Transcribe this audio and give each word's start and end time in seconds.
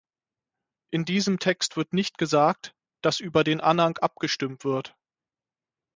In 0.91 1.05
diesem 1.05 1.37
Text 1.37 1.77
wird 1.77 1.93
nicht 1.93 2.17
gesagt, 2.17 2.73
dass 3.03 3.19
über 3.19 3.43
den 3.43 3.61
Anhang 3.61 3.99
abgestimmt 3.99 4.63
wird. 4.65 4.95